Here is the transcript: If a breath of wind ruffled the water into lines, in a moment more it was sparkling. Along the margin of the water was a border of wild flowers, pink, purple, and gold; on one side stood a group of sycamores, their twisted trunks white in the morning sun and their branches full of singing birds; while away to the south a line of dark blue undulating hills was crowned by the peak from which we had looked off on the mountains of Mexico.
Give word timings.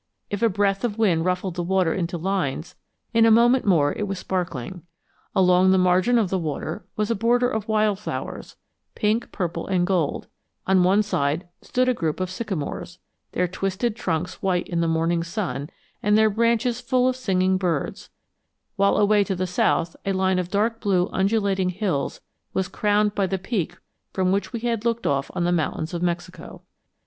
If 0.31 0.41
a 0.41 0.49
breath 0.49 0.83
of 0.83 0.97
wind 0.97 1.25
ruffled 1.25 1.53
the 1.53 1.61
water 1.61 1.93
into 1.93 2.17
lines, 2.17 2.73
in 3.13 3.23
a 3.23 3.29
moment 3.29 3.65
more 3.65 3.93
it 3.93 4.07
was 4.07 4.17
sparkling. 4.17 4.81
Along 5.35 5.69
the 5.69 5.77
margin 5.77 6.17
of 6.17 6.31
the 6.31 6.39
water 6.39 6.87
was 6.95 7.11
a 7.11 7.15
border 7.15 7.47
of 7.47 7.67
wild 7.67 7.99
flowers, 7.99 8.55
pink, 8.95 9.31
purple, 9.31 9.67
and 9.67 9.85
gold; 9.85 10.25
on 10.65 10.81
one 10.83 11.03
side 11.03 11.47
stood 11.61 11.87
a 11.87 11.93
group 11.93 12.19
of 12.19 12.31
sycamores, 12.31 12.97
their 13.33 13.47
twisted 13.47 13.95
trunks 13.95 14.41
white 14.41 14.67
in 14.67 14.81
the 14.81 14.87
morning 14.87 15.21
sun 15.21 15.69
and 16.01 16.17
their 16.17 16.31
branches 16.31 16.81
full 16.81 17.07
of 17.07 17.15
singing 17.15 17.57
birds; 17.57 18.09
while 18.77 18.97
away 18.97 19.23
to 19.23 19.35
the 19.35 19.45
south 19.45 19.95
a 20.03 20.13
line 20.13 20.39
of 20.39 20.49
dark 20.49 20.81
blue 20.81 21.09
undulating 21.13 21.69
hills 21.69 22.21
was 22.55 22.67
crowned 22.67 23.13
by 23.13 23.27
the 23.27 23.37
peak 23.37 23.77
from 24.13 24.31
which 24.31 24.51
we 24.51 24.61
had 24.61 24.83
looked 24.83 25.05
off 25.05 25.29
on 25.35 25.43
the 25.43 25.51
mountains 25.51 25.93
of 25.93 26.01
Mexico. 26.01 26.63